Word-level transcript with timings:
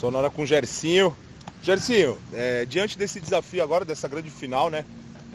Sonora 0.00 0.30
com 0.30 0.46
Gercinho. 0.46 1.14
Gercinho, 1.62 2.16
é, 2.32 2.64
diante 2.64 2.96
desse 2.96 3.20
desafio 3.20 3.62
agora, 3.62 3.84
dessa 3.84 4.08
grande 4.08 4.30
final, 4.30 4.70
né? 4.70 4.82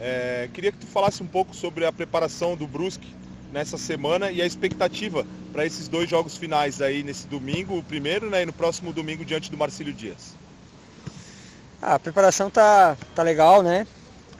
É, 0.00 0.50
queria 0.52 0.72
que 0.72 0.78
tu 0.78 0.86
falasse 0.88 1.22
um 1.22 1.26
pouco 1.26 1.54
sobre 1.54 1.86
a 1.86 1.92
preparação 1.92 2.56
do 2.56 2.66
Brusque 2.66 3.14
nessa 3.52 3.78
semana 3.78 4.32
e 4.32 4.42
a 4.42 4.46
expectativa 4.46 5.24
para 5.52 5.64
esses 5.64 5.86
dois 5.86 6.10
jogos 6.10 6.36
finais 6.36 6.82
aí 6.82 7.04
nesse 7.04 7.28
domingo, 7.28 7.78
o 7.78 7.82
primeiro, 7.82 8.28
né, 8.28 8.42
e 8.42 8.46
no 8.46 8.52
próximo 8.52 8.92
domingo 8.92 9.24
diante 9.24 9.52
do 9.52 9.56
Marcílio 9.56 9.92
Dias. 9.92 10.34
Ah, 11.80 11.94
a 11.94 11.98
preparação 12.00 12.50
tá, 12.50 12.96
tá 13.14 13.22
legal, 13.22 13.62
né? 13.62 13.86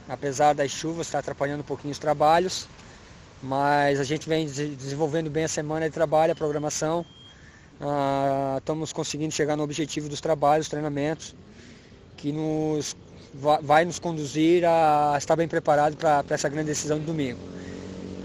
Apesar 0.09 0.51
das 0.51 0.71
chuvas, 0.71 1.07
está 1.07 1.19
atrapalhando 1.19 1.61
um 1.61 1.65
pouquinho 1.65 1.93
os 1.93 1.99
trabalhos, 1.99 2.67
mas 3.41 3.97
a 3.97 4.03
gente 4.03 4.27
vem 4.27 4.45
desenvolvendo 4.45 5.29
bem 5.29 5.45
a 5.45 5.47
semana 5.47 5.87
de 5.87 5.93
trabalho, 5.93 6.33
a 6.33 6.35
programação. 6.35 7.05
Ah, 7.79 8.55
estamos 8.57 8.91
conseguindo 8.91 9.33
chegar 9.33 9.55
no 9.55 9.63
objetivo 9.63 10.09
dos 10.09 10.19
trabalhos, 10.19 10.67
treinamentos, 10.67 11.35
que 12.17 12.31
nos 12.31 12.95
vai 13.61 13.85
nos 13.85 13.99
conduzir 13.99 14.65
a 14.65 15.15
estar 15.17 15.35
bem 15.35 15.47
preparado 15.47 15.95
para 15.95 16.23
essa 16.29 16.49
grande 16.49 16.67
decisão 16.67 16.97
de 16.97 17.05
domingo. 17.05 17.39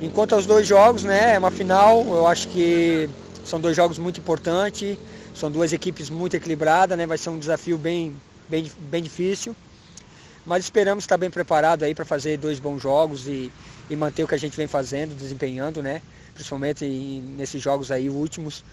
Enquanto 0.00 0.34
aos 0.34 0.46
dois 0.46 0.66
jogos, 0.66 1.04
né, 1.04 1.34
é 1.34 1.38
uma 1.38 1.50
final, 1.50 2.02
eu 2.06 2.26
acho 2.26 2.48
que 2.48 3.08
são 3.44 3.60
dois 3.60 3.76
jogos 3.76 3.98
muito 3.98 4.20
importantes, 4.20 4.96
são 5.34 5.50
duas 5.50 5.72
equipes 5.72 6.08
muito 6.08 6.34
equilibradas, 6.34 6.96
né, 6.96 7.06
vai 7.06 7.18
ser 7.18 7.30
um 7.30 7.38
desafio 7.38 7.76
bem, 7.76 8.16
bem, 8.48 8.70
bem 8.78 9.02
difícil, 9.02 9.54
mas 10.46 10.64
esperamos 10.64 11.04
estar 11.04 11.18
bem 11.18 11.30
preparado 11.30 11.82
aí 11.84 11.94
para 11.94 12.04
fazer 12.04 12.38
dois 12.38 12.58
bons 12.58 12.80
jogos 12.80 13.26
e, 13.26 13.52
e 13.90 13.96
manter 13.96 14.24
o 14.24 14.28
que 14.28 14.34
a 14.34 14.38
gente 14.38 14.56
vem 14.56 14.66
fazendo, 14.66 15.14
desempenhando, 15.14 15.82
né, 15.82 16.00
principalmente 16.32 16.84
nesses 17.36 17.60
jogos 17.62 17.90
aí 17.90 18.08
últimos, 18.08 18.64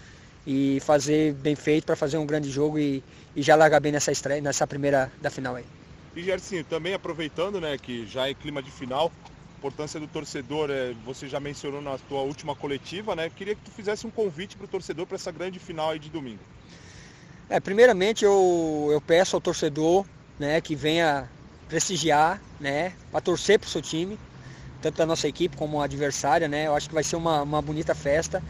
e 0.46 0.78
fazer 0.80 1.34
bem 1.34 1.54
feito 1.54 1.84
para 1.84 1.96
fazer 1.96 2.18
um 2.18 2.26
grande 2.26 2.50
jogo 2.50 2.78
e, 2.78 3.02
e, 3.34 3.42
já 3.42 3.54
largar 3.54 3.80
bem 3.80 3.92
nessa 3.92 4.10
estreia, 4.10 4.40
nessa 4.40 4.66
primeira 4.66 5.12
da 5.20 5.30
final 5.30 5.56
aí. 5.56 5.64
E 6.14 6.22
Gercinho, 6.22 6.64
também 6.64 6.94
aproveitando, 6.94 7.60
né, 7.60 7.76
que 7.78 8.06
já 8.06 8.28
é 8.28 8.34
clima 8.34 8.62
de 8.62 8.70
final, 8.70 9.12
importância 9.58 10.00
do 10.00 10.08
torcedor, 10.08 10.70
é, 10.70 10.94
você 11.04 11.28
já 11.28 11.38
mencionou 11.38 11.82
na 11.82 11.98
tua 11.98 12.22
última 12.22 12.54
coletiva, 12.54 13.14
né? 13.14 13.28
Queria 13.28 13.54
que 13.54 13.62
tu 13.62 13.70
fizesse 13.70 14.06
um 14.06 14.10
convite 14.10 14.56
para 14.56 14.64
o 14.64 14.68
torcedor 14.68 15.06
para 15.06 15.16
essa 15.16 15.30
grande 15.30 15.58
final 15.58 15.90
aí 15.90 15.98
de 15.98 16.08
domingo. 16.08 16.40
É, 17.48 17.60
primeiramente 17.60 18.24
eu, 18.24 18.88
eu 18.90 19.00
peço 19.02 19.36
ao 19.36 19.40
torcedor, 19.40 20.06
né, 20.38 20.60
que 20.60 20.74
venha 20.74 21.30
prestigiar, 21.68 22.40
né, 22.58 22.94
para 23.10 23.20
torcer 23.20 23.58
para 23.58 23.66
o 23.66 23.70
seu 23.70 23.82
time, 23.82 24.18
tanto 24.80 24.96
da 24.96 25.04
nossa 25.04 25.28
equipe 25.28 25.56
como 25.56 25.80
adversária, 25.82 26.48
né? 26.48 26.66
Eu 26.66 26.74
acho 26.74 26.88
que 26.88 26.94
vai 26.94 27.04
ser 27.04 27.16
uma, 27.16 27.42
uma 27.42 27.60
bonita 27.60 27.94
festa. 27.94 28.42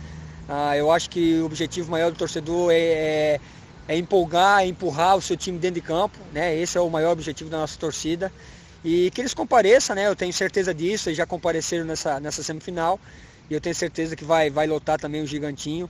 Ah, 0.52 0.76
eu 0.76 0.90
acho 0.90 1.08
que 1.08 1.40
o 1.40 1.46
objetivo 1.46 1.88
maior 1.92 2.10
do 2.10 2.18
torcedor 2.18 2.72
é, 2.72 2.76
é, 2.76 3.40
é, 3.86 3.96
empolgar, 3.96 4.62
é 4.62 4.66
empurrar 4.66 5.16
o 5.16 5.22
seu 5.22 5.36
time 5.36 5.56
dentro 5.60 5.76
de 5.76 5.80
campo. 5.80 6.18
Né? 6.32 6.58
Esse 6.58 6.76
é 6.76 6.80
o 6.80 6.90
maior 6.90 7.12
objetivo 7.12 7.48
da 7.48 7.58
nossa 7.58 7.78
torcida. 7.78 8.32
E 8.84 9.12
que 9.12 9.20
eles 9.20 9.32
compareçam, 9.32 9.94
né? 9.94 10.08
Eu 10.08 10.16
tenho 10.16 10.32
certeza 10.32 10.74
disso, 10.74 11.08
eles 11.08 11.18
já 11.18 11.24
compareceram 11.24 11.84
nessa, 11.84 12.18
nessa 12.18 12.42
semifinal. 12.42 12.98
E 13.48 13.54
eu 13.54 13.60
tenho 13.60 13.76
certeza 13.76 14.16
que 14.16 14.24
vai, 14.24 14.50
vai 14.50 14.66
lotar 14.66 14.98
também 14.98 15.22
o 15.22 15.26
gigantinho. 15.26 15.88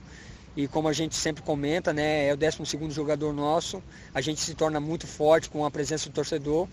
E 0.55 0.67
como 0.67 0.87
a 0.87 0.93
gente 0.93 1.15
sempre 1.15 1.41
comenta, 1.41 1.91
né? 1.91 2.27
É 2.27 2.33
o 2.33 2.37
12 2.37 2.93
jogador 2.93 3.33
nosso. 3.33 3.81
A 4.13 4.21
gente 4.21 4.41
se 4.41 4.53
torna 4.53 4.79
muito 4.79 5.07
forte 5.07 5.49
com 5.49 5.65
a 5.65 5.71
presença 5.71 6.07
do 6.07 6.13
torcedor. 6.13 6.67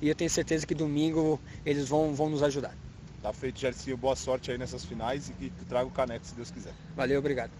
E 0.00 0.08
eu 0.08 0.14
tenho 0.14 0.30
certeza 0.30 0.64
que 0.64 0.74
domingo 0.74 1.40
eles 1.66 1.88
vão, 1.88 2.14
vão 2.14 2.30
nos 2.30 2.44
ajudar. 2.44 2.76
Tá 3.24 3.32
feito, 3.32 3.58
Gercinho. 3.58 3.96
Boa 3.96 4.14
sorte 4.14 4.50
aí 4.50 4.58
nessas 4.58 4.84
finais 4.84 5.30
e 5.30 5.32
que 5.32 5.64
traga 5.64 5.86
o 5.86 5.90
caneco, 5.90 6.26
se 6.26 6.34
Deus 6.34 6.50
quiser. 6.50 6.74
Valeu, 6.94 7.20
obrigado. 7.20 7.50